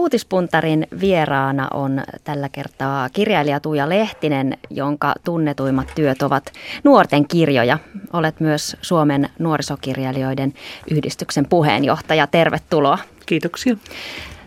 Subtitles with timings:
[0.00, 6.52] Uutispuntarin vieraana on tällä kertaa kirjailija Tuija Lehtinen, jonka tunnetuimmat työt ovat
[6.84, 7.78] nuorten kirjoja.
[8.12, 10.52] Olet myös Suomen nuorisokirjailijoiden
[10.90, 12.26] yhdistyksen puheenjohtaja.
[12.26, 12.98] Tervetuloa.
[13.26, 13.76] Kiitoksia.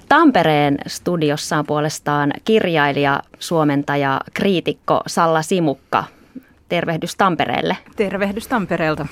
[0.10, 6.04] Tampereen studiossa on puolestaan kirjailija, suomentaja, kriitikko Salla Simukka.
[6.70, 7.77] Tervehdys Tampereelle.
[7.96, 9.05] Tervehdys Tampereelta.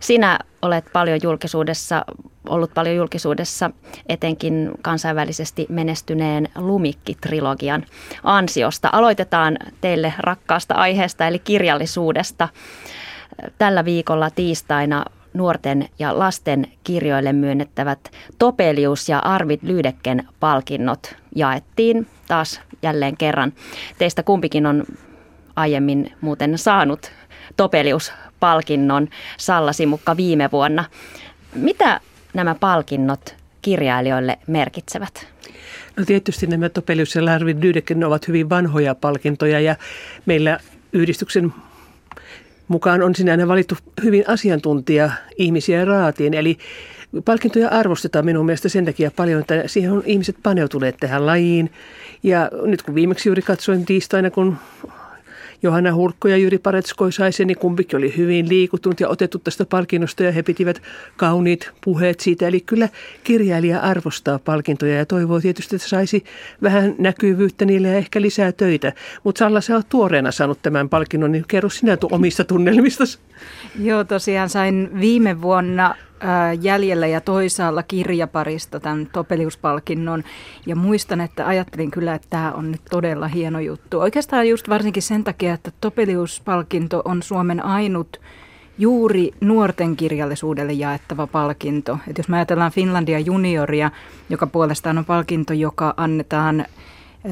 [0.00, 2.04] Sinä olet paljon julkisuudessa,
[2.48, 3.70] ollut paljon julkisuudessa
[4.08, 7.84] etenkin kansainvälisesti menestyneen Lumikki-trilogian
[8.22, 8.88] ansiosta.
[8.92, 12.48] Aloitetaan teille rakkaasta aiheesta eli kirjallisuudesta.
[13.58, 15.04] Tällä viikolla tiistaina
[15.34, 23.52] nuorten ja lasten kirjoille myönnettävät Topelius ja Arvid Lyydekken palkinnot jaettiin taas jälleen kerran.
[23.98, 24.84] Teistä kumpikin on
[25.56, 27.10] aiemmin muuten saanut
[27.56, 30.84] Topelius-palkinnon Salla Simukka viime vuonna.
[31.54, 32.00] Mitä
[32.34, 35.26] nämä palkinnot kirjailijoille merkitsevät?
[35.96, 39.76] No tietysti nämä Topelius ja Larvin Lydecken ovat hyvin vanhoja palkintoja ja
[40.26, 40.60] meillä
[40.92, 41.52] yhdistyksen
[42.68, 46.34] mukaan on sinä aina valittu hyvin asiantuntija ihmisiä raatiin.
[46.34, 46.58] Eli
[47.24, 51.72] palkintoja arvostetaan minun mielestä sen takia paljon, että siihen on ihmiset paneutuneet tähän lajiin.
[52.22, 54.56] Ja nyt kun viimeksi juuri katsoin tiistaina, kun
[55.62, 59.64] Johanna Hulkko ja Jyri Paretskoi sai sen, niin kumpikin oli hyvin liikuttunut ja otettu tästä
[59.64, 60.82] palkinnosta ja he pitivät
[61.16, 62.48] kauniit puheet siitä.
[62.48, 62.88] Eli kyllä
[63.24, 66.24] kirjailija arvostaa palkintoja ja toivoo tietysti, että saisi
[66.62, 68.92] vähän näkyvyyttä niille ja ehkä lisää töitä.
[69.24, 73.18] Mutta Salla, sä oot tuoreena saanut tämän palkinnon, niin kerro sinä omista tunnelmistasi.
[73.80, 75.94] Joo, tosiaan sain viime vuonna
[76.60, 80.24] jäljellä ja toisaalla kirjaparista tämän Topeliuspalkinnon.
[80.66, 84.00] Ja muistan, että ajattelin kyllä, että tämä on nyt todella hieno juttu.
[84.00, 88.20] Oikeastaan just varsinkin sen takia, että Topeliuspalkinto on Suomen ainut
[88.78, 91.98] juuri nuorten kirjallisuudelle jaettava palkinto.
[92.08, 93.90] Et jos me ajatellaan Finlandia junioria,
[94.28, 96.66] joka puolestaan on palkinto, joka annetaan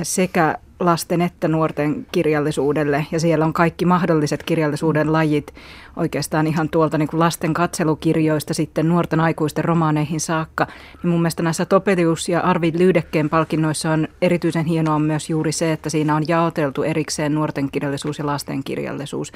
[0.03, 5.55] sekä lasten että nuorten kirjallisuudelle ja siellä on kaikki mahdolliset kirjallisuuden lajit
[5.97, 10.67] oikeastaan ihan tuolta niin kuin lasten katselukirjoista sitten nuorten aikuisten romaaneihin saakka.
[11.03, 15.73] Niin mun mielestä näissä Topelius ja Arvid Lyydekkeen palkinnoissa on erityisen hienoa myös juuri se,
[15.73, 19.33] että siinä on jaoteltu erikseen nuorten kirjallisuus ja lasten kirjallisuus.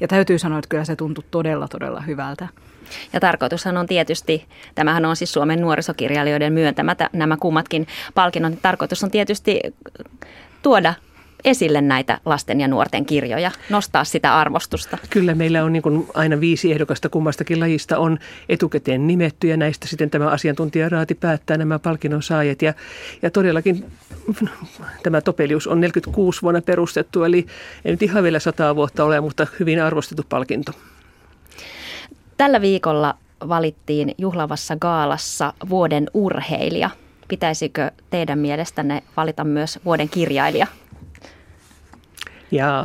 [0.00, 2.48] Ja täytyy sanoa, että kyllä se tuntuu todella, todella hyvältä.
[3.12, 8.52] Ja tarkoitushan on tietysti, tämähän on siis Suomen nuorisokirjailijoiden myöntämätä nämä kummatkin palkinnot.
[8.62, 9.60] Tarkoitus on tietysti
[10.62, 10.94] tuoda
[11.44, 14.98] esille näitä lasten ja nuorten kirjoja, nostaa sitä arvostusta?
[15.10, 20.10] Kyllä meillä on niin aina viisi ehdokasta kummastakin lajista on etukäteen nimetty ja näistä sitten
[20.10, 22.62] tämä asiantuntijaraati päättää nämä palkinnon saajat.
[22.62, 22.74] Ja,
[23.22, 23.84] ja todellakin
[25.02, 27.46] tämä Topelius on 46 vuonna perustettu, eli
[27.84, 30.72] ei nyt ihan vielä sataa vuotta ole, mutta hyvin arvostettu palkinto.
[32.36, 33.14] Tällä viikolla
[33.48, 36.90] valittiin juhlavassa gaalassa vuoden urheilija.
[37.30, 40.66] Pitäisikö teidän mielestänne valita myös vuoden kirjailija?
[42.50, 42.84] Ja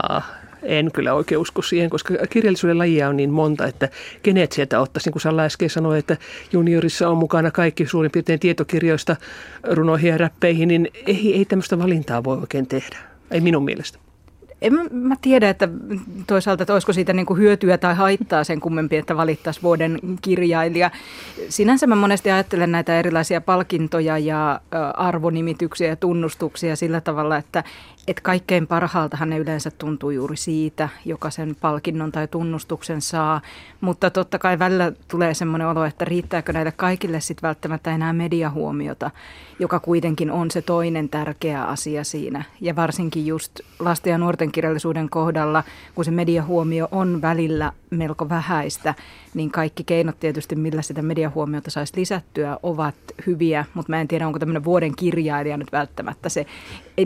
[0.64, 3.90] en kyllä oikein usko siihen, koska kirjallisuuden lajia on niin monta, että
[4.24, 5.08] kenet sieltä ottaisi.
[5.08, 6.18] Niin kuin Salla äsken sanoi, että
[6.52, 9.16] juniorissa on mukana kaikki suurin piirtein tietokirjoista
[9.64, 12.98] runoihin ja räppeihin, niin ei, ei tämmöistä valintaa voi oikein tehdä.
[13.32, 14.05] Ei minun mielestä.
[14.62, 15.70] En mä tiedä, että
[16.28, 20.92] toisaalta, että olisiko siitä niin kuin hyötyä tai haittaa sen kummempi, että valittaisi vuoden kirjailija.
[21.50, 24.60] Sinänsä mä monesti ajattelen näitä erilaisia palkintoja ja
[24.94, 27.64] arvonimityksiä ja tunnustuksia sillä tavalla, että,
[28.08, 33.42] että kaikkein parhaaltahan ne yleensä tuntuu juuri siitä, joka sen palkinnon tai tunnustuksen saa.
[33.82, 39.12] Mutta totta kai välillä tulee semmoinen olo, että riittääkö näille kaikille sitten välttämättä enää mediahuomiota,
[39.60, 42.44] joka kuitenkin on se toinen tärkeä asia siinä.
[42.62, 45.64] Ja varsinkin just lasten ja nuorten kirjallisuuden kohdalla,
[45.96, 48.94] kun se mediahuomio on välillä melko vähäistä,
[49.34, 52.96] niin kaikki keinot tietysti, millä sitä mediahuomiota saisi lisättyä, ovat
[53.26, 56.46] hyviä, mutta mä en tiedä, onko tämmöinen vuoden kirjailija nyt välttämättä se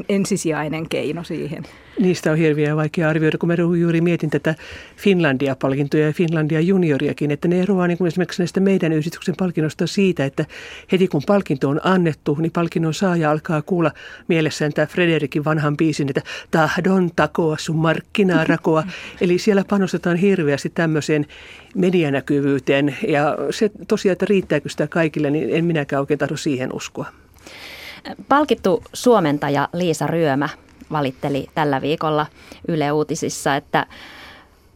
[0.09, 1.63] ensisijainen keino siihen.
[1.99, 4.55] Niistä on hirveän vaikea arvioida, kun mä juuri mietin tätä
[4.97, 10.25] Finlandia-palkintoja ja Finlandia junioriakin, että ne eroaa niin kuin esimerkiksi näistä meidän yhdistyksen palkinnosta siitä,
[10.25, 10.45] että
[10.91, 13.91] heti kun palkinto on annettu, niin palkinnon saaja alkaa kuulla
[14.27, 16.21] mielessään tämä Frederikin vanhan biisin, että
[16.51, 18.83] tahdon takoa sun markkinaa rakoa.
[19.21, 21.25] Eli siellä panostetaan hirveästi tämmöiseen
[21.75, 27.05] medianäkyvyyteen ja se tosiaan, että riittääkö sitä kaikille, niin en minäkään oikein tahdo siihen uskoa.
[28.29, 30.49] Palkittu suomentaja Liisa Ryömä
[30.91, 32.25] valitteli tällä viikolla
[32.67, 33.85] Yle Uutisissa, että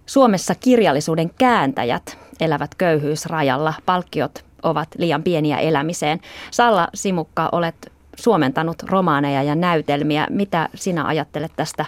[0.06, 3.74] Suomessa kirjallisuuden kääntäjät elävät köyhyysrajalla.
[3.86, 6.20] Palkkiot ovat liian pieniä elämiseen.
[6.52, 10.28] Salla Simukka, olet suomentanut romaaneja ja näytelmiä.
[10.30, 11.86] Mitä sinä ajattelet tästä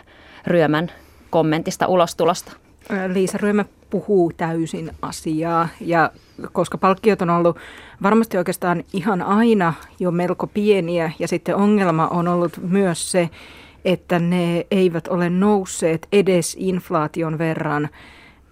[0.47, 0.91] Ryömän
[1.29, 2.64] kommentista ulostulosta?
[3.13, 6.11] Liisa Ryömä puhuu täysin asiaa ja
[6.51, 7.57] koska palkkiot on ollut
[8.03, 13.29] varmasti oikeastaan ihan aina jo melko pieniä ja sitten ongelma on ollut myös se,
[13.85, 17.89] että ne eivät ole nousseet edes inflaation verran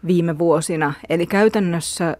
[0.07, 0.93] viime vuosina.
[1.09, 2.17] Eli käytännössä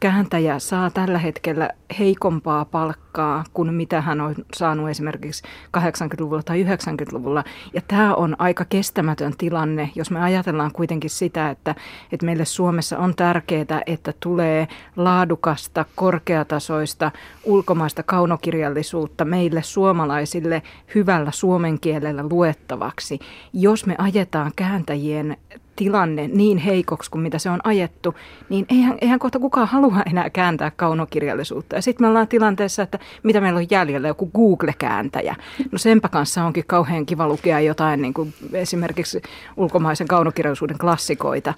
[0.00, 5.42] kääntäjä saa tällä hetkellä heikompaa palkkaa kuin mitä hän on saanut esimerkiksi
[5.76, 7.44] 80-luvulla tai 90-luvulla.
[7.72, 11.74] Ja tämä on aika kestämätön tilanne, jos me ajatellaan kuitenkin sitä, että,
[12.12, 17.10] että meille Suomessa on tärkeää, että tulee laadukasta, korkeatasoista
[17.44, 20.62] ulkomaista kaunokirjallisuutta meille suomalaisille
[20.94, 23.18] hyvällä suomen kielellä luettavaksi.
[23.52, 25.36] Jos me ajetaan kääntäjien
[25.76, 28.14] tilanne niin heikoksi kuin mitä se on ajettu,
[28.48, 31.76] niin eihän, eihän kohta kukaan halua enää kääntää kaunokirjallisuutta.
[31.76, 35.36] Ja sitten me ollaan tilanteessa, että mitä meillä on jäljellä, joku Google-kääntäjä.
[35.72, 39.22] No senpä kanssa onkin kauhean kiva lukea jotain niin kuin esimerkiksi
[39.56, 41.54] ulkomaisen kaunokirjallisuuden klassikoita.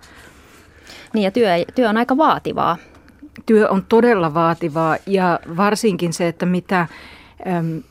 [1.14, 2.76] Niin ja työ, työ on aika vaativaa.
[3.46, 6.86] Työ on todella vaativaa ja varsinkin se, että mitä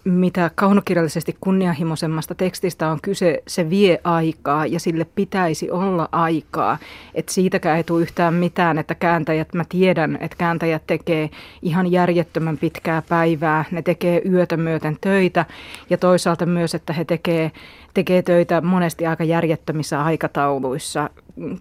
[0.04, 6.78] mitä kaunokirjallisesti kunnianhimoisemmasta tekstistä on kyse, se vie aikaa ja sille pitäisi olla aikaa.
[7.14, 11.30] Että siitäkään ei tule yhtään mitään, että kääntäjät, mä tiedän, että kääntäjät tekee
[11.62, 15.46] ihan järjettömän pitkää päivää, ne tekee yötä myöten töitä
[15.90, 17.52] ja toisaalta myös, että he tekee,
[17.94, 21.10] tekee töitä monesti aika järjettömissä aikatauluissa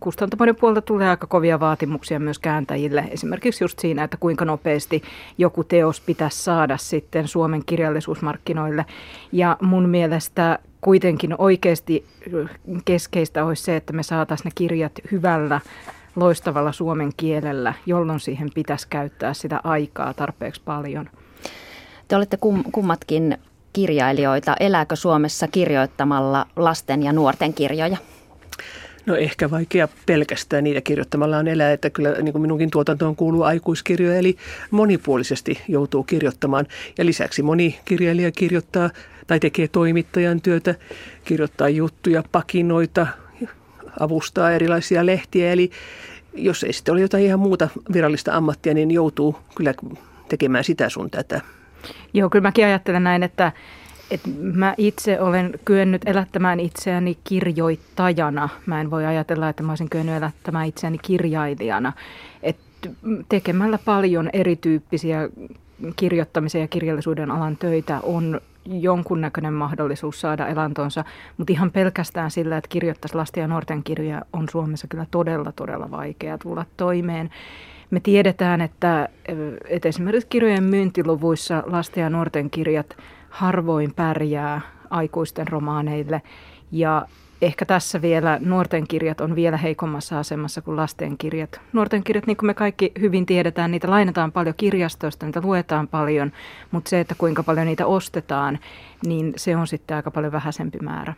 [0.00, 3.04] kustantamoiden puolelta tulee aika kovia vaatimuksia myös kääntäjille.
[3.10, 5.02] Esimerkiksi just siinä, että kuinka nopeasti
[5.38, 8.86] joku teos pitäisi saada sitten Suomen kirjallisuusmarkkinoille.
[9.32, 12.06] Ja mun mielestä kuitenkin oikeasti
[12.84, 15.60] keskeistä olisi se, että me saataisiin ne kirjat hyvällä
[16.16, 21.10] loistavalla suomen kielellä, jolloin siihen pitäisi käyttää sitä aikaa tarpeeksi paljon.
[22.08, 23.38] Te olette kum, kummatkin
[23.72, 24.56] kirjailijoita.
[24.60, 27.96] Elääkö Suomessa kirjoittamalla lasten ja nuorten kirjoja?
[29.06, 33.42] No ehkä vaikea pelkästään niitä kirjoittamalla on elää, että kyllä niin kuin minunkin tuotantoon kuuluu
[33.42, 34.36] aikuiskirjoja, eli
[34.70, 36.66] monipuolisesti joutuu kirjoittamaan.
[36.98, 38.90] Ja lisäksi moni kirjailija kirjoittaa
[39.26, 40.74] tai tekee toimittajan työtä,
[41.24, 43.06] kirjoittaa juttuja, pakinoita,
[44.00, 45.52] avustaa erilaisia lehtiä.
[45.52, 45.70] Eli
[46.34, 49.74] jos ei sitten ole jotain ihan muuta virallista ammattia, niin joutuu kyllä
[50.28, 51.40] tekemään sitä sun tätä.
[52.14, 53.52] Joo, kyllä mäkin ajattelen näin, että
[54.10, 58.48] et mä itse olen kyennyt elättämään itseäni kirjoittajana.
[58.66, 61.92] Mä en voi ajatella, että mä olisin kyennyt elättämään itseäni kirjailijana.
[62.42, 62.56] Et
[63.28, 65.28] tekemällä paljon erityyppisiä
[65.96, 71.04] kirjoittamisen ja kirjallisuuden alan töitä on jonkunnäköinen mahdollisuus saada elantonsa,
[71.38, 75.90] mutta ihan pelkästään sillä, että kirjoittaisi lasten ja nuorten kirjoja on Suomessa kyllä todella, todella
[75.90, 77.30] vaikea tulla toimeen.
[77.90, 79.08] Me tiedetään, että,
[79.68, 82.96] että esimerkiksi kirjojen myyntiluvuissa lasten ja nuorten kirjat
[83.34, 84.60] harvoin pärjää
[84.90, 86.22] aikuisten romaaneille
[86.72, 87.06] ja
[87.42, 91.60] ehkä tässä vielä nuorten kirjat on vielä heikommassa asemassa kuin lasten kirjat.
[91.72, 96.32] Nuorten kirjat, niin kuin me kaikki hyvin tiedetään, niitä lainataan paljon kirjastoista, niitä luetaan paljon,
[96.70, 98.58] mutta se, että kuinka paljon niitä ostetaan,
[99.06, 101.14] niin se on sitten aika paljon vähäisempi määrä.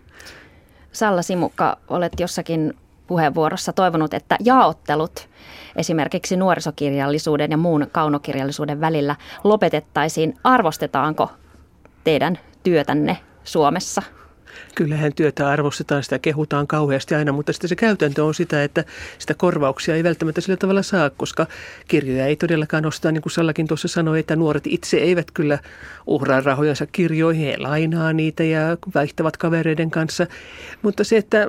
[0.92, 2.74] Salla Simukka, olet jossakin
[3.06, 5.28] puheenvuorossa toivonut, että jaottelut
[5.76, 10.34] esimerkiksi nuorisokirjallisuuden ja muun kaunokirjallisuuden välillä lopetettaisiin.
[10.44, 11.30] Arvostetaanko
[12.06, 14.02] teidän työtänne Suomessa?
[14.74, 18.84] Kyllähän työtä arvostetaan, sitä kehutaan kauheasti aina, mutta sitten se käytäntö on sitä, että
[19.18, 21.46] sitä korvauksia ei välttämättä sillä tavalla saa, koska
[21.88, 25.58] kirjoja ei todellakaan osteta, niin kuin Sallakin tuossa sanoi, että nuoret itse eivät kyllä
[26.06, 30.26] uhraa rahojansa kirjoihin, he lainaa niitä ja vaihtavat kavereiden kanssa.
[30.82, 31.48] Mutta se, että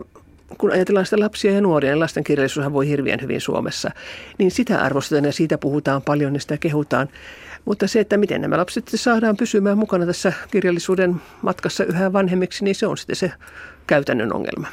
[0.57, 3.91] kun ajatellaan sitä lapsia ja nuoria, niin lasten kirjallisuushan voi hirveän hyvin Suomessa,
[4.37, 7.09] niin sitä arvostetaan ja siitä puhutaan paljon ja sitä kehutaan.
[7.67, 12.75] Mutta se, että miten nämä lapset saadaan pysymään mukana tässä kirjallisuuden matkassa yhä vanhemmiksi, niin
[12.75, 13.31] se on sitten se
[13.87, 14.67] käytännön ongelma.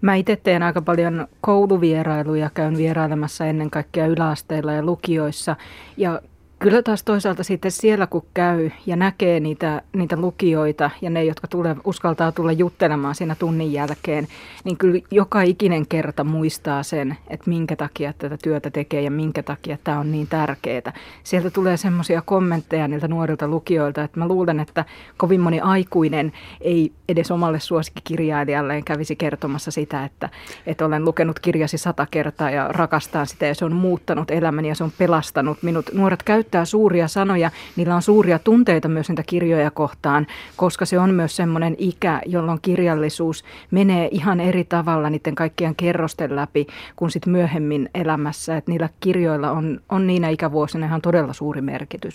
[0.00, 5.56] Mä itse teen aika paljon kouluvierailuja, käyn vierailemassa ennen kaikkea yläasteilla ja lukioissa.
[5.96, 6.22] Ja
[6.62, 11.46] Kyllä taas toisaalta sitten siellä, kun käy ja näkee niitä, niitä lukijoita ja ne, jotka
[11.48, 14.28] tulee, uskaltaa tulla juttelemaan siinä tunnin jälkeen,
[14.64, 19.42] niin kyllä joka ikinen kerta muistaa sen, että minkä takia tätä työtä tekee ja minkä
[19.42, 20.92] takia tämä on niin tärkeää.
[21.24, 24.84] Sieltä tulee semmoisia kommentteja niiltä nuorilta lukijoilta, että mä luulen, että
[25.16, 30.28] kovin moni aikuinen ei edes omalle suosikkikirjailijalleen kävisi kertomassa sitä, että,
[30.66, 34.74] että olen lukenut kirjasi sata kertaa ja rakastan sitä ja se on muuttanut elämäni ja
[34.74, 35.90] se on pelastanut minut.
[35.94, 40.26] Nuoret käyttävät käyttää suuria sanoja, niillä on suuria tunteita myös niitä kirjoja kohtaan,
[40.56, 46.36] koska se on myös semmoinen ikä, jolloin kirjallisuus menee ihan eri tavalla niiden kaikkien kerrosten
[46.36, 46.66] läpi
[46.96, 48.56] kuin sitten myöhemmin elämässä.
[48.56, 52.14] Että niillä kirjoilla on, on niinä ikävuosina ihan todella suuri merkitys.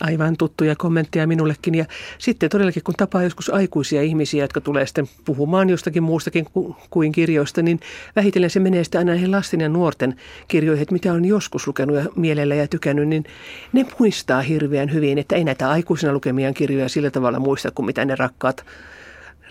[0.00, 1.74] Aivan tuttuja kommentteja minullekin.
[1.74, 1.84] Ja
[2.18, 6.46] sitten todellakin, kun tapaa joskus aikuisia ihmisiä, jotka tulee sitten puhumaan jostakin muustakin
[6.90, 7.80] kuin kirjoista, niin
[8.16, 10.16] vähitellen se menee sitten aina näihin lasten ja nuorten
[10.48, 13.24] kirjoihin, että mitä on joskus lukenut ja mielellä ja tykännyt, niin
[13.72, 18.04] ne muistaa hirveän hyvin, että ei näitä aikuisena lukemia kirjoja sillä tavalla muista kuin mitä
[18.04, 18.64] ne rakkaat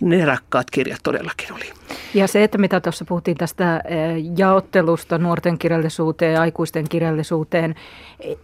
[0.02, 1.74] ne rakkaat kirjat todellakin oli.
[2.14, 7.76] Ja se, että mitä tuossa puhuttiin tästä eh, jaottelusta nuorten kirjallisuuteen ja aikuisten kirjallisuuteen,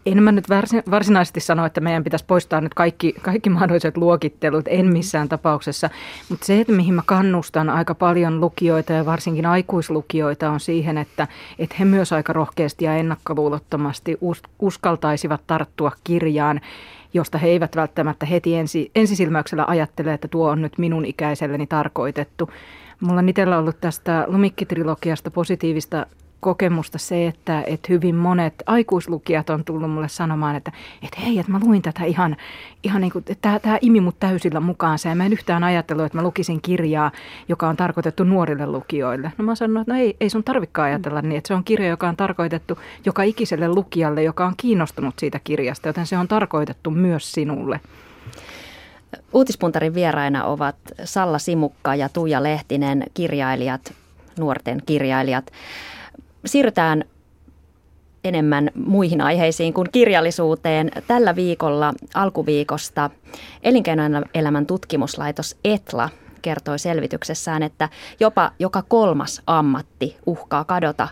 [0.06, 0.46] en mä nyt
[0.92, 5.90] varsinaisesti sano, että meidän pitäisi poistaa nyt kaikki, kaikki mahdolliset luokittelut, en missään tapauksessa.
[6.30, 11.28] Mutta se, että mihin mä kannustan aika paljon lukijoita ja varsinkin aikuislukijoita on siihen, että,
[11.60, 14.18] että he myös aika rohkeasti ja ennakkoluulottomasti
[14.60, 16.62] uskaltaisivat tarttua kirjaan
[17.14, 22.50] josta he eivät välttämättä heti ensi, ensisilmäyksellä ajattele, että tuo on nyt minun ikäiselleni tarkoitettu.
[23.00, 26.06] Mulla on itsellä ollut tästä Lumikkitrilogiasta positiivista
[26.44, 30.72] kokemusta se, että, että hyvin monet aikuislukijat on tullut mulle sanomaan, että,
[31.02, 32.38] että hei, että mä luin tätä ihan,
[32.84, 36.18] ihan niin kuin, että tämä imi mut täysillä mukaansa ja mä en yhtään ajatellut, että
[36.18, 37.12] mä lukisin kirjaa,
[37.48, 39.32] joka on tarkoitettu nuorille lukijoille.
[39.38, 41.88] No mä sanoin, että no ei, ei sun tarvikaan ajatella niin, että se on kirja,
[41.88, 46.92] joka on tarkoitettu joka ikiselle lukijalle, joka on kiinnostunut siitä kirjasta, joten se on tarkoitettu
[46.92, 47.80] myös sinulle.
[49.34, 53.94] Uutispuntarin vieraina ovat Salla Simukka ja Tuija Lehtinen, kirjailijat,
[54.40, 55.52] nuorten kirjailijat
[56.46, 57.04] siirrytään
[58.24, 60.92] enemmän muihin aiheisiin kuin kirjallisuuteen.
[61.08, 63.10] Tällä viikolla alkuviikosta
[63.64, 66.10] elinkeinoelämän tutkimuslaitos ETLA
[66.42, 71.08] kertoi selvityksessään, että jopa joka kolmas ammatti uhkaa kadota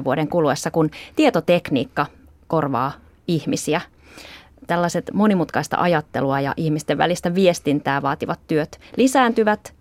[0.00, 2.06] 10-20 vuoden kuluessa, kun tietotekniikka
[2.46, 2.92] korvaa
[3.28, 3.80] ihmisiä.
[4.66, 9.74] Tällaiset monimutkaista ajattelua ja ihmisten välistä viestintää vaativat työt lisääntyvät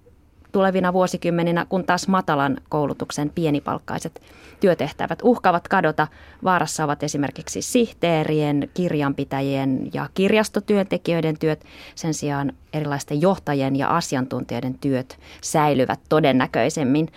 [0.58, 4.22] tulevina vuosikymmeninä, kun taas matalan koulutuksen pienipalkkaiset
[4.60, 6.08] työtehtävät uhkaavat kadota.
[6.44, 11.66] Vaarassa ovat esimerkiksi sihteerien, kirjanpitäjien ja kirjastotyöntekijöiden työt.
[11.96, 17.08] Sen sijaan erilaisten johtajien ja asiantuntijoiden työt säilyvät todennäköisemmin.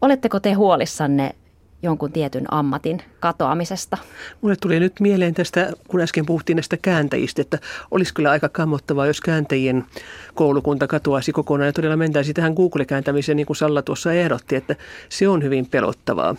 [0.00, 1.34] Oletteko te huolissanne
[1.82, 3.98] jonkun tietyn ammatin katoamisesta.
[4.40, 7.58] Mulle tuli nyt mieleen tästä, kun äsken puhuttiin näistä kääntäjistä, että
[7.90, 9.84] olisi kyllä aika kammottavaa, jos kääntäjien
[10.34, 14.76] koulukunta katoaisi kokonaan ja todella mentäisi tähän Google-kääntämiseen, niin kuin Salla tuossa ehdotti, että
[15.08, 16.34] se on hyvin pelottavaa.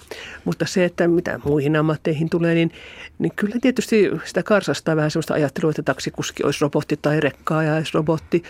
[0.45, 2.71] Mutta se, että mitä muihin ammatteihin tulee, niin,
[3.19, 7.93] niin kyllä tietysti sitä karsastaa vähän sellaista ajattelua, että taksikuski olisi robotti tai rekkaaja olisi
[7.93, 8.43] robotti.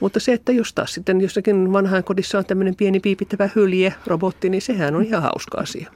[0.00, 4.48] Mutta se, että jos taas sitten jossakin vanhaan kodissa on tämmöinen pieni piipittävä hylje robotti,
[4.48, 5.90] niin sehän on ihan hauska asia.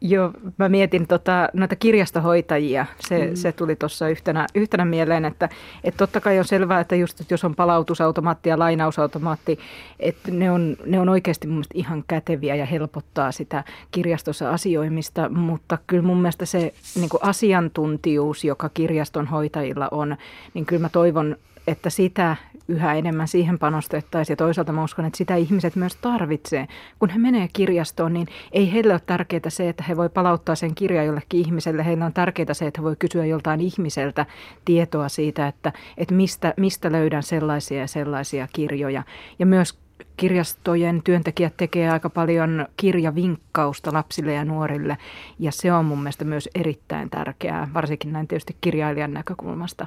[0.00, 2.86] Joo, mä mietin tota, noita kirjastohoitajia.
[3.00, 3.34] Se, mm.
[3.34, 5.48] se tuli tuossa yhtenä, yhtenä mieleen, että,
[5.84, 9.58] että totta kai on selvää, että just että jos on palautusautomaatti ja lainausautomaatti,
[10.00, 15.78] että ne on, ne on oikeasti mun ihan käteviä ja helpottaa sitä kirjastossa asioimista, mutta
[15.86, 20.16] kyllä mun mielestä se niin asiantuntijuus, joka kirjaston hoitajilla on,
[20.54, 22.36] niin kyllä mä toivon, että sitä
[22.68, 24.32] yhä enemmän siihen panostettaisiin.
[24.32, 26.68] Ja toisaalta mä uskon, että sitä ihmiset myös tarvitsee.
[26.98, 30.74] Kun he menee kirjastoon, niin ei heille ole tärkeää se, että he voi palauttaa sen
[30.74, 31.84] kirjan jollekin ihmiselle.
[31.84, 34.26] Heille on tärkeää se, että he voi kysyä joltain ihmiseltä
[34.64, 39.02] tietoa siitä, että, että mistä, mistä löydän sellaisia ja sellaisia kirjoja.
[39.38, 39.78] Ja myös
[40.16, 44.98] kirjastojen työntekijät tekee aika paljon kirjavinkkausta lapsille ja nuorille,
[45.38, 49.86] ja se on mun mielestä myös erittäin tärkeää, varsinkin näin tietysti kirjailijan näkökulmasta.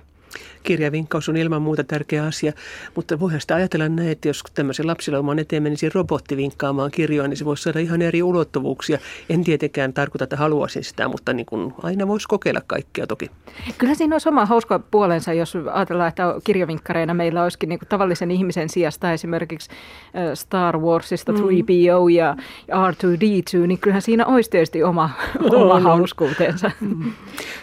[0.64, 2.54] Kirjavinkkaus on ilman muuta tärkeä asia,
[2.96, 7.38] mutta voihan sitä ajatella näin, että jos tämmöisen lapsilauman eteen menisi robotti vinkkaamaan kirjoa, niin
[7.38, 9.00] se voisi saada ihan eri ulottuvuuksia.
[9.30, 13.32] En tietenkään tarkoita, että haluaisin sitä, mutta niin kuin aina voisi kokeilla kaikkea toki.
[13.78, 18.32] Kyllä siinä on oma hauska puolensa, jos ajatellaan, että kirjavinkkareina meillä olisikin niin kuin tavallisen
[18.32, 19.70] ihmisen sijasta esimerkiksi
[20.34, 22.10] Star Warsista 3PO mm.
[22.10, 22.36] ja
[22.72, 25.10] R2D2, niin kyllähän siinä olisi tietysti oma,
[25.52, 26.72] oma hauskuutensa.
[26.82, 27.12] Mm.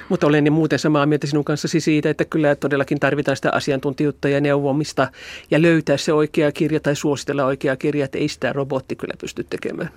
[0.09, 4.29] Mutta olen niin muuten samaa mieltä sinun kanssasi siitä, että kyllä todellakin tarvitaan sitä asiantuntijuutta
[4.29, 5.09] ja neuvomista
[5.51, 9.45] ja löytää se oikea kirja tai suositella oikea kirja, että ei sitä robotti kyllä pysty
[9.45, 9.91] tekemään.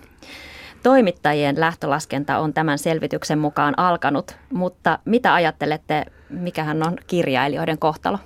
[0.84, 8.20] Toimittajien lähtölaskenta on tämän selvityksen mukaan alkanut, mutta mitä ajattelette, mikähän on kirjailijoiden kohtalo?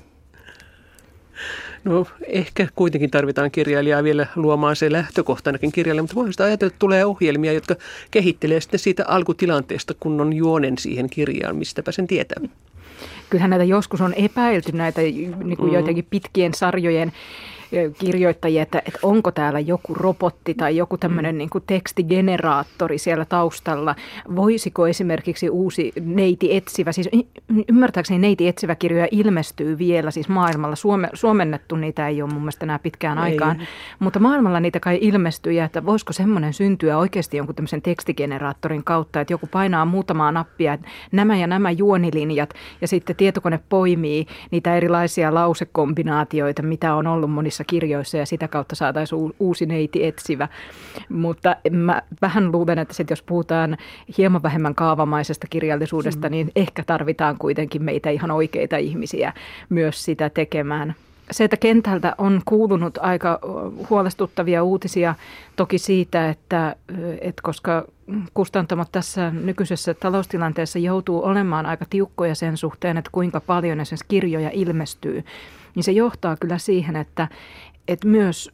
[1.83, 7.05] No ehkä kuitenkin tarvitaan kirjailijaa vielä luomaan se lähtökohtanakin kirjalle, mutta voisi ajatella, että tulee
[7.05, 7.75] ohjelmia, jotka
[8.11, 12.41] kehittelee sitten siitä alkutilanteesta, kun on juonen siihen kirjaan, mistäpä sen tietää
[13.29, 15.73] kyllähän näitä joskus on epäilty näitä niin kuin mm.
[15.73, 17.11] joitakin pitkien sarjojen
[17.99, 21.37] kirjoittajia, että, että onko täällä joku robotti tai joku tämmöinen mm.
[21.37, 23.95] niin kuin tekstigeneraattori siellä taustalla.
[24.35, 27.09] Voisiko esimerkiksi uusi neiti etsivä, siis
[27.69, 30.75] ymmärtääkseni neiti etsivä kirjoja ilmestyy vielä siis maailmalla.
[30.75, 33.23] Suome, suomennettu niitä ei ole mun mielestä enää pitkään ei.
[33.23, 33.61] aikaan,
[33.99, 39.21] mutta maailmalla niitä kai ilmestyy ja että voisiko semmoinen syntyä oikeasti jonkun tämmöisen tekstigeneraattorin kautta,
[39.21, 44.75] että joku painaa muutamaa nappia, että nämä ja nämä juonilinjat ja sitten tietokone poimii niitä
[44.75, 50.47] erilaisia lausekombinaatioita, mitä on ollut monissa kirjoissa ja sitä kautta saataisiin uusi neiti etsivä.
[51.09, 53.77] Mutta mä vähän luulen, että sit jos puhutaan
[54.17, 56.31] hieman vähemmän kaavamaisesta kirjallisuudesta, mm.
[56.31, 59.33] niin ehkä tarvitaan kuitenkin meitä ihan oikeita ihmisiä
[59.69, 60.95] myös sitä tekemään
[61.31, 63.39] se, että kentältä on kuulunut aika
[63.89, 65.15] huolestuttavia uutisia
[65.55, 66.75] toki siitä, että,
[67.21, 67.85] että koska
[68.33, 74.49] kustantamot tässä nykyisessä taloustilanteessa joutuu olemaan aika tiukkoja sen suhteen, että kuinka paljon esimerkiksi kirjoja
[74.53, 75.23] ilmestyy,
[75.75, 77.27] niin se johtaa kyllä siihen, että,
[77.87, 78.51] että myös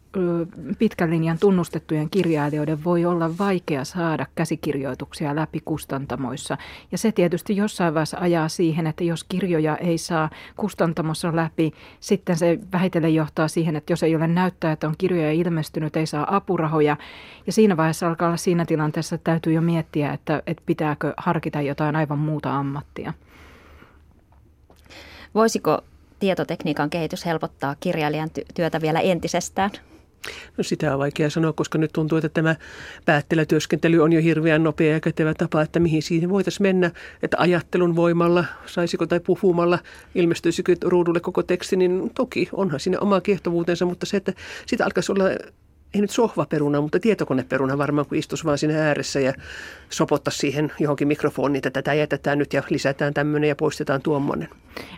[0.80, 6.58] pitkän linjan tunnustettujen kirjailijoiden voi olla vaikea saada käsikirjoituksia läpi kustantamoissa.
[6.92, 12.38] Ja se tietysti jossain vaiheessa ajaa siihen, että jos kirjoja ei saa kustantamossa läpi, sitten
[12.38, 16.36] se vähitellen johtaa siihen, että jos ei ole näyttää, että on kirjoja ilmestynyt, ei saa
[16.36, 16.98] apurahoja.
[17.48, 21.62] Ja siinä vaiheessa alkaa olla siinä tilanteessa, että täytyy jo miettiä, että, että pitääkö harkita
[21.62, 23.14] jotain aivan muuta ammattia.
[25.36, 25.82] Voisiko
[26.20, 29.72] tietotekniikan kehitys helpottaa kirjailijan työtä vielä entisestään?
[30.58, 32.56] No sitä on vaikea sanoa, koska nyt tuntuu, että tämä
[33.06, 36.92] päättelytyöskentely on jo hirveän nopea ja kätevä tapa, että mihin siihen voitaisiin mennä.
[37.24, 39.80] Että ajattelun voimalla, saisiko tai puhumalla,
[40.16, 44.34] ilmestyisikö ruudulle koko teksti, niin toki onhan siinä oma kiehtovuutensa, mutta se, että
[44.66, 45.24] sitä alkaisi olla
[45.94, 49.34] ei nyt sohvaperuna, mutta tietokoneperuna varmaan, kun istuisi vaan siinä ääressä ja
[49.90, 54.50] sopottaa siihen johonkin mikrofoniin, että tätä jätetään nyt ja lisätään tämmöinen ja poistetaan tuommoinen.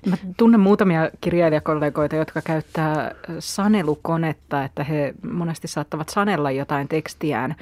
[0.06, 7.56] Mä tunnen muutamia kirjailijakollegoita, jotka käyttää sanelukonetta, että he monesti saattavat sanella jotain tekstiään.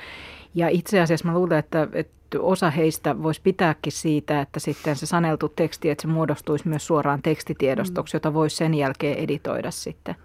[0.55, 5.05] Ja itse asiassa mä luulen, että, että osa heistä voisi pitääkin siitä, että sitten se
[5.05, 10.15] saneltu teksti, että se muodostuisi myös suoraan tekstitiedostoksi, jota voisi sen jälkeen editoida sitten.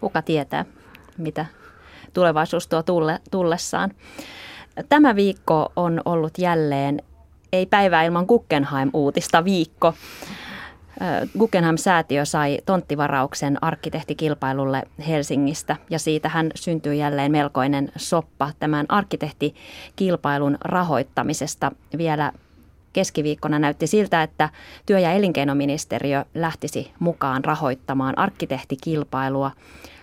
[0.00, 0.64] Kuka tietää,
[1.18, 1.46] mitä
[2.12, 3.90] tulevaisuus tuo tulle, tullessaan.
[4.88, 7.02] Tämä viikko on ollut jälleen
[7.52, 9.94] ei päivää ilman Guggenheim-uutista viikko.
[11.38, 21.72] Guggenheim-säätiö sai tonttivarauksen arkkitehtikilpailulle Helsingistä ja siitä hän syntyy jälleen melkoinen soppa tämän arkkitehtikilpailun rahoittamisesta.
[21.98, 22.32] Vielä
[22.92, 24.48] keskiviikkona näytti siltä, että
[24.86, 29.50] työ- ja elinkeinoministeriö lähtisi mukaan rahoittamaan arkkitehtikilpailua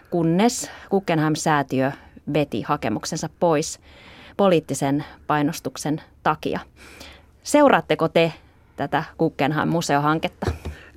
[0.10, 1.92] kunnes Guggenheim-säätiö
[2.34, 3.80] veti hakemuksensa pois
[4.38, 6.60] poliittisen painostuksen takia.
[7.44, 8.34] Seuraatteko te
[8.76, 10.52] tätä Guggenheim-museohanketta?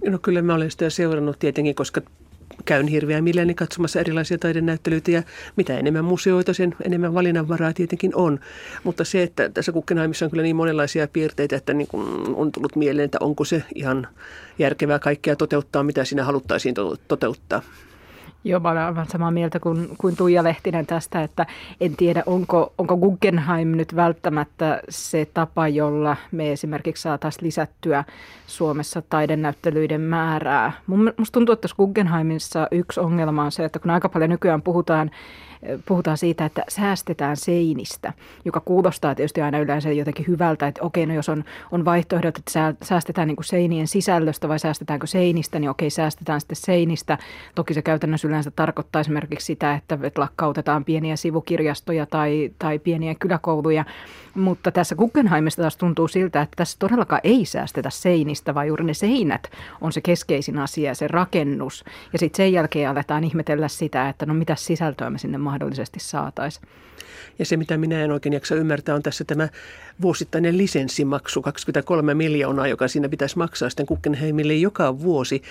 [0.07, 2.01] No kyllä mä olen sitä seurannut tietenkin, koska
[2.64, 5.23] käyn hirveän mielelläni katsomassa erilaisia taidenäyttelyitä ja
[5.57, 8.40] mitä enemmän museoita, sen enemmän valinnanvaraa tietenkin on.
[8.85, 12.77] Mutta se, että tässä Guggenheimissa on kyllä niin monenlaisia piirteitä, että niin kuin on tullut
[12.77, 14.09] mieleen, että onko se ihan
[14.59, 16.75] järkevää kaikkea toteuttaa, mitä siinä haluttaisiin
[17.09, 17.62] toteuttaa.
[18.44, 21.46] Joo, mä olen aivan samaa mieltä kuin, kuin Tuija Lehtinen tästä, että
[21.81, 28.05] en tiedä, onko, onko Guggenheim nyt välttämättä se tapa, jolla me esimerkiksi saataisiin lisättyä
[28.46, 30.72] Suomessa taidenäyttelyiden määrää.
[30.87, 35.11] Musta tuntuu, että Guggenheimissa yksi ongelma on se, että kun aika paljon nykyään puhutaan
[35.87, 38.12] puhutaan siitä, että säästetään seinistä,
[38.44, 42.75] joka kuulostaa tietysti aina yleensä jotenkin hyvältä, että okei, no jos on, on vaihtoehdot, että
[42.83, 47.18] säästetään niin kuin seinien sisällöstä vai säästetäänkö seinistä, niin okei, säästetään sitten seinistä.
[47.55, 53.85] Toki se käytännössä yleensä tarkoittaa esimerkiksi sitä, että lakkautetaan pieniä sivukirjastoja tai, tai pieniä kyläkouluja,
[54.35, 58.94] mutta tässä Guggenheimista taas tuntuu siltä, että tässä todellakaan ei säästetä seinistä, vaan juuri ne
[58.94, 61.85] seinät on se keskeisin asia, se rakennus.
[62.12, 66.68] Ja sitten sen jälkeen aletaan ihmetellä sitä, että no mitä sisältöä me sinne mahdollisesti saataisiin.
[67.38, 69.48] Ja se, mitä minä en oikein jaksa ymmärtää, on tässä tämä
[70.02, 75.42] vuosittainen lisenssimaksu, 23 miljoonaa, joka siinä pitäisi maksaa sitten Kukkenheimille joka vuosi.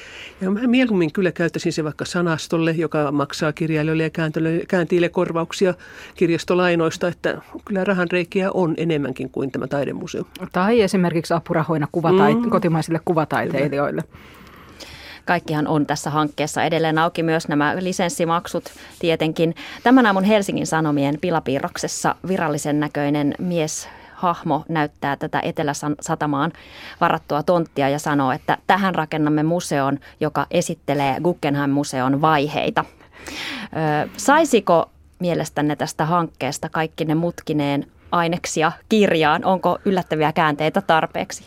[0.41, 4.09] Ja mä mieluummin kyllä käyttäisin se vaikka sanastolle, joka maksaa kirjailijoille ja
[4.67, 5.73] kääntiille korvauksia
[6.15, 10.23] kirjastolainoista, että kyllä rahanreikiä on enemmänkin kuin tämä taidemuseo.
[10.51, 12.49] Tai esimerkiksi apurahoina kuvatai- mm.
[12.49, 14.01] kotimaisille kuvataiteilijoille.
[14.01, 14.38] Kyllä
[15.29, 18.63] kaikkihan on tässä hankkeessa edelleen auki myös nämä lisenssimaksut
[18.99, 19.55] tietenkin.
[19.83, 26.51] Tämän aamun Helsingin Sanomien pilapiirroksessa virallisen näköinen mies hahmo näyttää tätä Etelä-Satamaan
[27.01, 32.85] varattua tonttia ja sanoo, että tähän rakennamme museon, joka esittelee Guggenheim-museon vaiheita.
[32.85, 34.89] Ö, saisiko
[35.19, 39.45] mielestänne tästä hankkeesta kaikki ne mutkineen aineksia kirjaan.
[39.45, 41.43] Onko yllättäviä käänteitä tarpeeksi?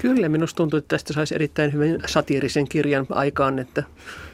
[0.00, 3.82] Kyllä, minusta tuntuu, että tästä saisi erittäin hyvin satiirisen kirjan aikaan, että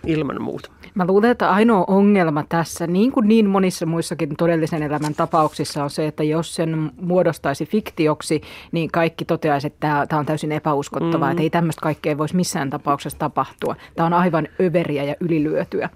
[0.07, 0.71] ilman muuta.
[0.95, 5.91] Mä luulen, että ainoa ongelma tässä, niin kuin niin monissa muissakin todellisen elämän tapauksissa, on
[5.91, 11.31] se, että jos sen muodostaisi fiktioksi, niin kaikki toteaisi, että tämä on täysin epäuskottavaa, mm.
[11.31, 13.77] että ei tämmöistä kaikkea voisi missään tapauksessa tapahtua.
[13.95, 15.89] Tämä on aivan överiä ja ylilyötyä.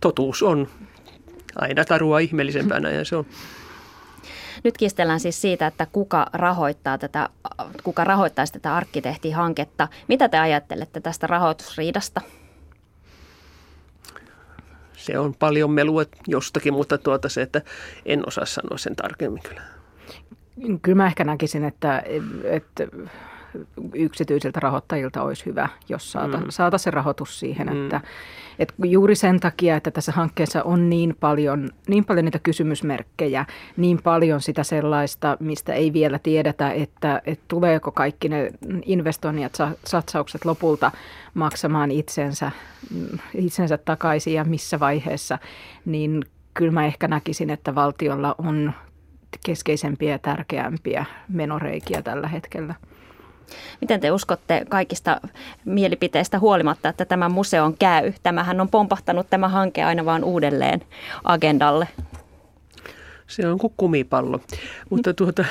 [0.00, 0.68] Totuus on
[1.56, 3.26] aina tarua ihmeellisempänä ja se on
[4.64, 7.28] nyt kiistellään siis siitä, että kuka rahoittaa tätä,
[7.82, 9.88] kuka rahoittaisi tätä arkkitehtihanketta.
[10.08, 12.20] Mitä te ajattelette tästä rahoitusriidasta?
[14.96, 17.62] Se on paljon melua jostakin, mutta tuota se, että
[18.06, 19.62] en osaa sanoa sen tarkemmin kyllä.
[20.82, 22.02] Kyllä mä ehkä näkisin, että,
[22.44, 22.84] että
[23.94, 26.46] yksityisiltä rahoittajilta olisi hyvä, jos saata, mm.
[26.48, 27.84] saata se rahoitus siihen, mm.
[27.84, 28.00] että,
[28.58, 34.02] että juuri sen takia, että tässä hankkeessa on niin paljon, niin paljon niitä kysymysmerkkejä, niin
[34.02, 38.50] paljon sitä sellaista, mistä ei vielä tiedetä, että, että tuleeko kaikki ne
[38.84, 39.52] investoinnit,
[39.84, 40.90] satsaukset lopulta
[41.34, 42.50] maksamaan itsensä,
[43.34, 45.38] itsensä takaisin ja missä vaiheessa,
[45.84, 48.72] niin kyllä mä ehkä näkisin, että valtiolla on
[49.46, 52.74] keskeisempiä ja tärkeämpiä menoreikiä tällä hetkellä.
[53.80, 55.20] Miten te uskotte kaikista
[55.64, 58.12] mielipiteistä huolimatta, että tämä museon käy?
[58.22, 60.82] Tämähän on pompahtanut tämä hanke aina vaan uudelleen
[61.24, 61.88] agendalle.
[63.26, 64.40] Se on kuin kumipallo.
[64.90, 65.44] Mutta tuota,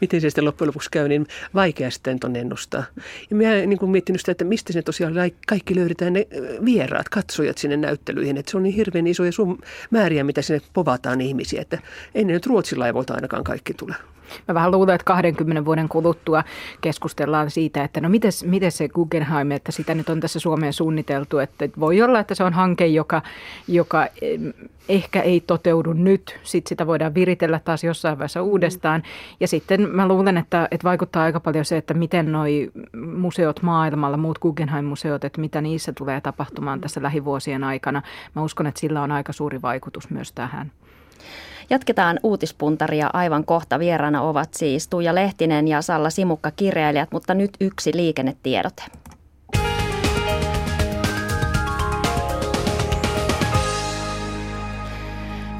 [0.00, 2.84] miten se sitten loppujen lopuksi käy, niin vaikea sitten on ennustaa.
[3.30, 5.14] Ja minä niin kuin miettinyt sitä, että mistä se tosiaan
[5.46, 6.26] kaikki löydetään ne
[6.64, 8.36] vieraat, katsojat sinne näyttelyihin.
[8.36, 9.58] Että se on niin hirveän isoja sum,
[9.90, 11.78] määriä, mitä sinne povataan ihmisiä, että
[12.14, 13.94] ei ne nyt Ruotsin laivoilta ainakaan kaikki tule.
[14.48, 16.44] Mä vähän luulen, että 20 vuoden kuluttua
[16.80, 21.38] keskustellaan siitä, että no miten, miten se Guggenheim, että sitä nyt on tässä Suomeen suunniteltu,
[21.38, 23.22] että voi olla, että se on hanke, joka,
[23.68, 24.06] joka
[24.88, 29.02] ehkä ei toteudu nyt, sitten sitä voidaan viritellä taas jossain vaiheessa uudestaan.
[29.40, 32.70] Ja sitten mä luulen, että, että vaikuttaa aika paljon se, että miten noi
[33.16, 38.02] museot maailmalla, muut Guggenheim-museot, että mitä niissä tulee tapahtumaan tässä lähivuosien aikana.
[38.34, 40.72] Mä uskon, että sillä on aika suuri vaikutus myös tähän.
[41.70, 43.78] Jatketaan uutispuntaria aivan kohta.
[43.78, 48.82] Vieraana ovat siis Tuija Lehtinen ja Salla Simukka kirjailijat, mutta nyt yksi liikennetiedote.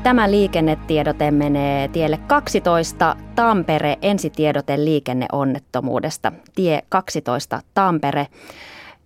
[0.03, 6.33] Tämä liikennetiedote menee tielle 12 Tampere ensitiedote liikenneonnettomuudesta.
[6.55, 8.27] Tie 12 Tampere.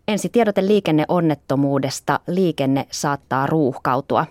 [0.09, 2.21] Ensitiedote liikenneonnettomuudesta.
[2.27, 4.27] Liikenne saattaa ruuhkautua.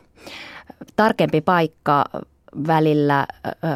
[0.96, 2.06] Tarkempi paikka
[2.68, 3.28] välillä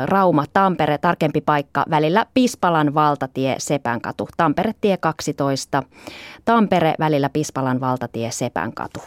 [0.05, 4.27] Rauma-Tampere, tarkempi paikka välillä Pispalan valtatie Sepänkatu.
[4.37, 5.83] Tampere tie 12,
[6.45, 8.99] Tampere välillä Pispalan valtatie Sepänkatu.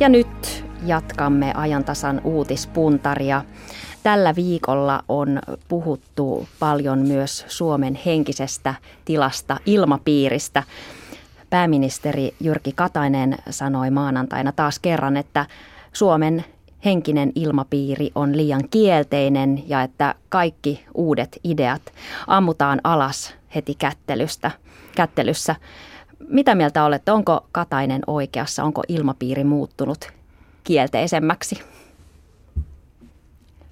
[0.00, 3.44] Ja nyt jatkamme ajantasan uutispuntaria.
[4.02, 8.74] Tällä viikolla on puhuttu paljon myös Suomen henkisestä
[9.04, 10.62] tilasta, ilmapiiristä.
[11.50, 15.46] Pääministeri Jyrki Katainen sanoi maanantaina taas kerran, että
[15.92, 16.44] Suomen
[16.84, 21.82] henkinen ilmapiiri on liian kielteinen ja että kaikki uudet ideat
[22.26, 24.50] ammutaan alas heti kättelystä,
[24.96, 25.56] kättelyssä.
[26.28, 27.12] Mitä mieltä olette?
[27.12, 28.64] Onko Katainen oikeassa?
[28.64, 30.12] Onko ilmapiiri muuttunut
[30.64, 31.62] kielteisemmäksi?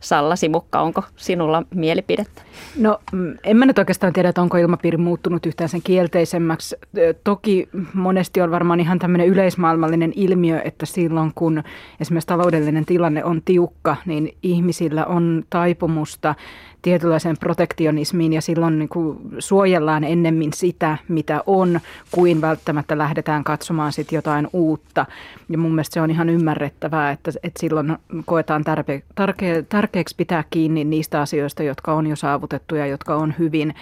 [0.00, 2.42] Salla Simukka, onko sinulla mielipidettä?
[2.78, 6.76] No mm, en mä nyt oikeastaan tiedä, että onko ilmapiiri muuttunut yhtään sen kielteisemmäksi.
[7.24, 11.62] Toki monesti on varmaan ihan tämmöinen yleismaailmallinen ilmiö, että silloin kun
[12.00, 16.34] esimerkiksi taloudellinen tilanne on tiukka, niin ihmisillä on taipumusta
[16.86, 23.92] tietynlaiseen protektionismiin ja silloin niin kuin suojellaan ennemmin sitä, mitä on, kuin välttämättä lähdetään katsomaan
[23.92, 25.06] sit jotain uutta.
[25.48, 30.44] Ja mun mielestä se on ihan ymmärrettävää, että, että silloin koetaan tarpe, tarke, tärkeäksi pitää
[30.50, 33.74] kiinni niistä asioista, jotka on jo saavutettu ja jotka on hyvin.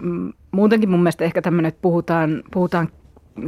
[0.00, 2.88] Mm, muutenkin mun mielestä ehkä tämmöinen, että puhutaan, puhutaan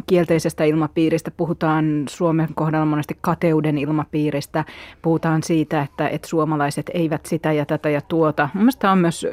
[0.06, 4.64] kielteisestä ilmapiiristä, puhutaan Suomen kohdalla monesti kateuden ilmapiiristä,
[5.02, 8.48] puhutaan siitä, että, että suomalaiset eivät sitä ja tätä ja tuota.
[8.54, 9.26] Mielestäni on myös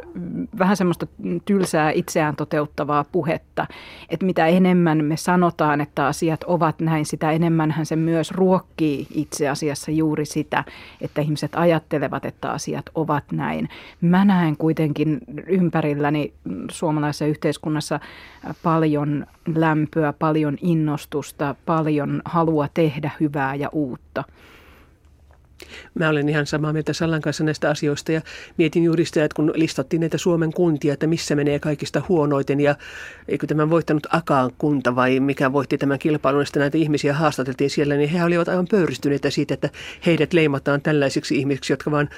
[0.59, 1.07] vähän semmoista
[1.45, 3.67] tylsää itseään toteuttavaa puhetta,
[4.09, 9.49] että mitä enemmän me sanotaan, että asiat ovat näin, sitä enemmän se myös ruokkii itse
[9.49, 10.63] asiassa juuri sitä,
[11.01, 13.69] että ihmiset ajattelevat, että asiat ovat näin.
[14.01, 16.33] Mä näen kuitenkin ympärilläni
[16.71, 17.99] suomalaisessa yhteiskunnassa
[18.63, 24.23] paljon lämpöä, paljon innostusta, paljon halua tehdä hyvää ja uutta.
[25.93, 28.21] Mä olen ihan samaa mieltä Sallan kanssa näistä asioista ja
[28.57, 32.75] mietin juuri sitä, että kun listattiin näitä Suomen kuntia, että missä menee kaikista huonoiten ja
[33.27, 37.95] eikö tämän voittanut Akaan kunta vai mikä voitti tämän kilpailun, ja näitä ihmisiä haastateltiin siellä,
[37.95, 39.69] niin he olivat aivan pöyristyneitä siitä, että
[40.05, 42.09] heidät leimataan tällaisiksi ihmisiksi, jotka vaan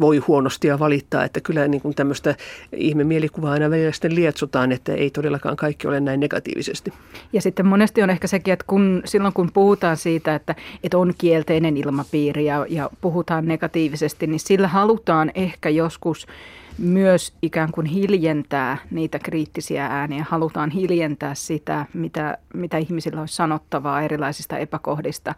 [0.00, 2.34] voi huonosti ja valittaa, että kyllä niin kuin tämmöistä
[2.76, 6.92] ihmemielikuvaa aina välillä sitten lietsotaan, että ei todellakaan kaikki ole näin negatiivisesti.
[7.32, 11.14] Ja sitten monesti on ehkä sekin, että kun, silloin kun puhutaan siitä, että, että on
[11.18, 16.26] kielteinen ilmapiiri ja, ja puhutaan negatiivisesti, niin sillä halutaan ehkä joskus
[16.78, 20.26] myös ikään kuin hiljentää niitä kriittisiä ääniä.
[20.28, 25.34] Halutaan hiljentää sitä, mitä, mitä ihmisillä olisi sanottavaa erilaisista epäkohdista.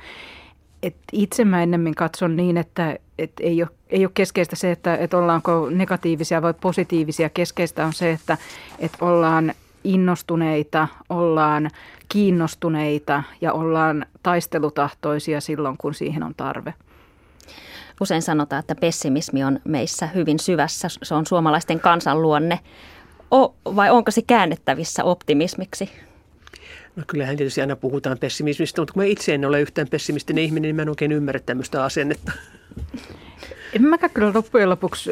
[0.82, 4.96] Et itse mä ennemmin katson niin, että et ei, ole, ei ole keskeistä se, että
[4.96, 7.28] et ollaanko negatiivisia vai positiivisia.
[7.28, 8.38] Keskeistä on se, että
[8.78, 11.70] et ollaan innostuneita, ollaan
[12.08, 16.74] kiinnostuneita ja ollaan taistelutahtoisia silloin, kun siihen on tarve.
[18.00, 20.88] Usein sanotaan, että pessimismi on meissä hyvin syvässä.
[21.02, 22.60] Se on suomalaisten kansanluonne.
[23.34, 25.90] O, vai onko se käännettävissä optimismiksi?
[26.96, 30.62] No kyllähän tietysti aina puhutaan pessimismistä, mutta kun mä itse en ole yhtään pessimistinen ihminen,
[30.68, 32.32] niin mä en oikein ymmärrä tämmöistä asennetta.
[33.72, 35.10] En mäkään kyllä loppujen lopuksi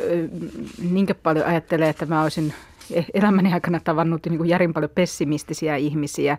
[0.90, 2.54] niinkään paljon ajattele, että mä olisin
[2.90, 6.38] e-, elämäni aikana tavannut niin kuin järin paljon pessimistisiä ihmisiä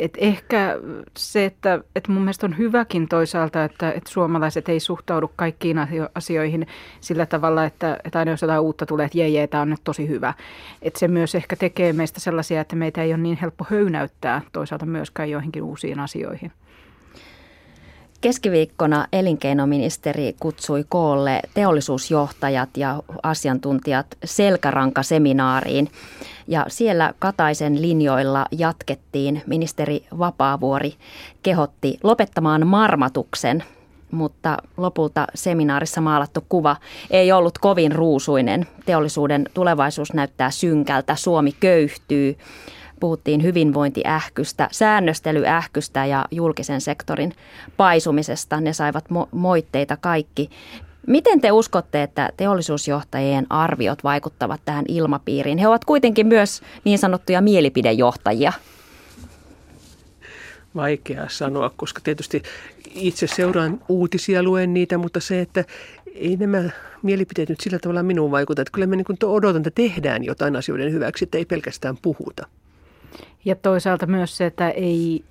[0.00, 0.78] et ehkä
[1.16, 5.76] se, että, että mun mielestä on hyväkin toisaalta, että, että suomalaiset ei suhtaudu kaikkiin
[6.14, 6.66] asioihin
[7.00, 9.80] sillä tavalla, että, että aina jos jotain uutta tulee, että jee, jee tämä on nyt
[9.84, 10.34] tosi hyvä.
[10.82, 14.86] Että se myös ehkä tekee meistä sellaisia, että meitä ei ole niin helppo höynäyttää toisaalta
[14.86, 16.52] myöskään joihinkin uusiin asioihin.
[18.20, 25.88] Keskiviikkona elinkeinoministeri kutsui koolle teollisuusjohtajat ja asiantuntijat selkärankaseminaariin.
[26.48, 29.42] Ja siellä Kataisen linjoilla jatkettiin.
[29.46, 30.94] Ministeri Vapaavuori
[31.42, 33.64] kehotti lopettamaan marmatuksen,
[34.10, 36.76] mutta lopulta seminaarissa maalattu kuva
[37.10, 38.66] ei ollut kovin ruusuinen.
[38.86, 42.38] Teollisuuden tulevaisuus näyttää synkältä, Suomi köyhtyy
[43.00, 47.32] puhuttiin hyvinvointiähkystä, säännöstelyähkystä ja julkisen sektorin
[47.76, 48.60] paisumisesta.
[48.60, 50.50] Ne saivat mo- moitteita kaikki.
[51.06, 55.58] Miten te uskotte, että teollisuusjohtajien arviot vaikuttavat tähän ilmapiiriin?
[55.58, 58.52] He ovat kuitenkin myös niin sanottuja mielipidejohtajia.
[60.74, 62.42] Vaikea sanoa, koska tietysti
[62.94, 65.64] itse seuraan uutisia, luen niitä, mutta se, että
[66.14, 66.70] ei nämä
[67.02, 68.62] mielipiteet nyt sillä tavalla minuun vaikuta.
[68.62, 72.46] Että kyllä mä niin odotan, että tehdään jotain asioiden hyväksi, että ei pelkästään puhuta.
[73.44, 75.24] Ja toisaalta myös se, että ei,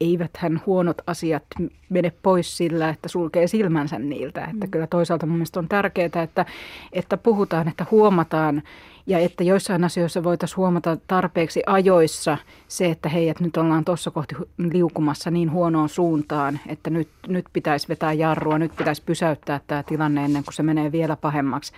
[0.00, 1.42] eiväthän huonot asiat
[1.88, 4.44] mene pois sillä, että sulkee silmänsä niiltä.
[4.44, 4.70] Että mm.
[4.70, 6.46] kyllä toisaalta mun mielestä on tärkeää, että,
[6.92, 8.62] että puhutaan, että huomataan
[9.06, 14.10] ja että joissain asioissa voitaisiin huomata tarpeeksi ajoissa se, että hei, että nyt ollaan tuossa
[14.10, 14.34] kohti
[14.72, 20.24] liukumassa niin huonoon suuntaan, että nyt, nyt pitäisi vetää jarrua, nyt pitäisi pysäyttää tämä tilanne
[20.24, 21.72] ennen kuin se menee vielä pahemmaksi.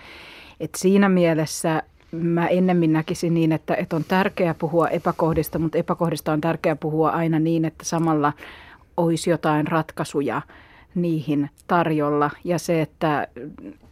[0.59, 6.31] Et siinä mielessä mä ennemmin näkisin niin, että, että on tärkeää puhua epäkohdista, mutta epäkohdista
[6.31, 8.33] on tärkeää puhua aina niin, että samalla
[8.97, 10.41] olisi jotain ratkaisuja
[10.95, 12.29] niihin tarjolla.
[12.43, 13.27] Ja se, että,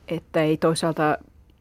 [0.08, 1.18] että ei toisaalta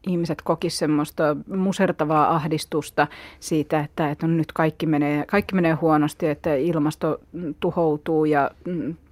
[0.07, 3.07] ihmiset kokisivat semmoista musertavaa ahdistusta
[3.39, 7.21] siitä, että, että nyt kaikki menee, kaikki menee huonosti, että ilmasto
[7.59, 8.51] tuhoutuu ja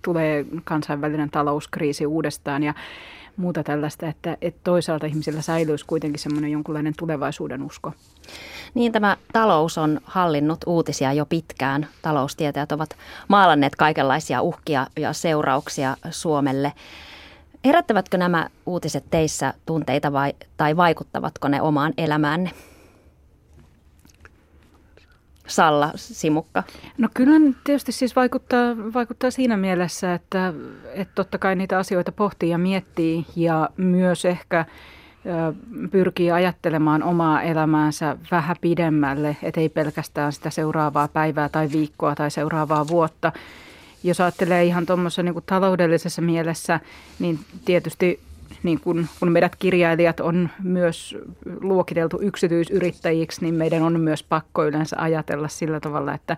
[0.02, 2.74] tulee kansainvälinen talouskriisi uudestaan ja
[3.40, 7.94] muuta tällaista, että, että toisaalta ihmisillä säilyisi kuitenkin semmoinen jonkunlainen tulevaisuuden usko.
[8.74, 11.88] Niin tämä talous on hallinnut uutisia jo pitkään.
[12.02, 12.90] Taloustietäjät ovat
[13.28, 16.74] maalanneet kaikenlaisia uhkia ja seurauksia Suomelle.
[17.66, 22.52] Herättävätkö nämä uutiset teissä tunteita vai, tai vaikuttavatko ne omaan elämäänne?
[25.50, 26.64] Salla Simukka?
[26.98, 30.54] No kyllä tietysti siis vaikuttaa, vaikuttaa siinä mielessä, että,
[30.94, 34.66] että totta kai niitä asioita pohtii ja miettii ja myös ehkä
[35.92, 42.88] pyrkii ajattelemaan omaa elämäänsä vähän pidemmälle, ettei pelkästään sitä seuraavaa päivää tai viikkoa tai seuraavaa
[42.88, 43.32] vuotta.
[44.04, 46.80] Jos ajattelee ihan tuommoisessa niin taloudellisessa mielessä,
[47.20, 48.20] niin tietysti
[48.64, 51.18] niin kun, kun meidät kirjailijat on myös
[51.62, 56.38] luokiteltu yksityisyrittäjiksi, niin meidän on myös pakko yleensä ajatella sillä tavalla, että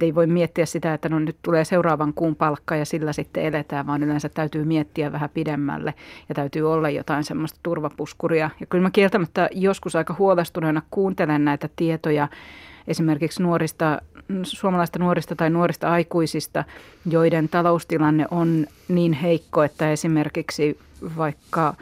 [0.00, 3.86] ei voi miettiä sitä, että no nyt tulee seuraavan kuun palkka ja sillä sitten eletään,
[3.86, 5.94] vaan yleensä täytyy miettiä vähän pidemmälle
[6.28, 8.50] ja täytyy olla jotain semmoista turvapuskuria.
[8.60, 12.28] Ja kyllä mä kieltämättä joskus aika huolestuneena kuuntelen näitä tietoja
[12.88, 14.02] esimerkiksi nuorista,
[14.42, 16.64] suomalaista nuorista tai nuorista aikuisista,
[17.10, 20.78] joiden taloustilanne on niin heikko, että esimerkiksi
[21.16, 21.74] vaikka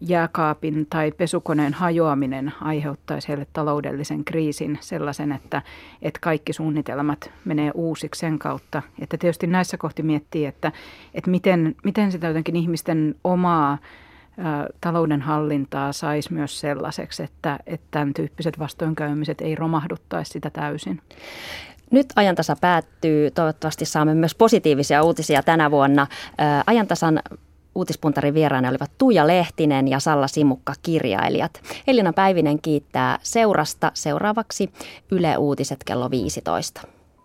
[0.00, 5.62] jääkaapin tai pesukoneen hajoaminen aiheuttaisi heille taloudellisen kriisin sellaisen, että,
[6.02, 8.82] että kaikki suunnitelmat menee uusiksi sen kautta.
[9.00, 10.72] Että tietysti näissä kohti miettii, että,
[11.14, 13.78] että miten, miten sitä jotenkin ihmisten omaa
[14.80, 21.00] talouden hallintaa saisi myös sellaiseksi, että, että tämän tyyppiset vastoinkäymiset ei romahduttaisi sitä täysin.
[21.90, 23.30] Nyt ajantasa päättyy.
[23.30, 26.06] Toivottavasti saamme myös positiivisia uutisia tänä vuonna.
[26.66, 27.22] Ajantasan
[27.74, 31.62] uutispuntarin vieraana olivat Tuija Lehtinen ja Salla Simukka kirjailijat.
[31.86, 33.90] Elina Päivinen kiittää seurasta.
[33.94, 34.70] Seuraavaksi
[35.10, 36.82] Yle Uutiset kello 15.